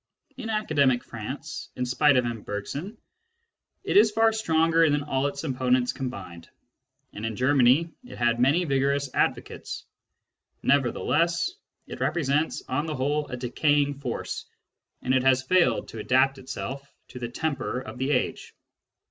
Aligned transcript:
In 0.35 0.49
academic 0.49 1.03
France, 1.03 1.69
in 1.75 1.85
spite 1.85 2.17
of 2.17 2.25
M. 2.25 2.41
Bergson, 2.41 2.97
it 3.83 3.97
is 3.97 4.09
far 4.09 4.33
stronger 4.33 4.89
than 4.89 5.03
all 5.03 5.27
its 5.27 5.43
opponents 5.43 5.93
combined; 5.93 6.49
and 7.13 7.23
in 7.23 7.35
Germany 7.35 7.91
it 8.03 8.17
has 8.17 8.39
many 8.39 8.65
vigorous 8.65 9.13
advocates. 9.13 9.85
Nevertheless, 10.63 11.51
Digitized 11.51 11.51
by 11.51 11.53
Google 11.53 11.97
CURRENT 12.17 12.25
TENDENCIES 12.25 12.63
5 12.65 12.71
it 12.71 12.73
represents 12.73 12.79
on 12.79 12.85
the 12.87 12.95
whole 12.95 13.27
a 13.27 13.37
decaying 13.37 13.99
force, 13.99 14.45
and 15.03 15.13
it 15.13 15.21
has 15.23 15.43
failed 15.43 15.87
to 15.89 15.99
adapt 15.99 16.39
itself 16.39 16.91
to 17.09 17.19
the 17.19 17.29
temper 17.29 17.79
of 17.81 17.99
the 17.99 18.09
age. 18.09 18.55